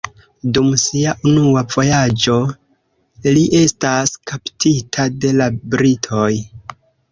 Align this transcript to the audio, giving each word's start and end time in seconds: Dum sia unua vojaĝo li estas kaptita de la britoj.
Dum 0.57 0.69
sia 0.83 1.11
unua 1.31 1.63
vojaĝo 1.75 2.39
li 3.37 3.45
estas 3.61 4.17
kaptita 4.33 5.09
de 5.27 5.37
la 5.39 5.53
britoj. 5.77 6.35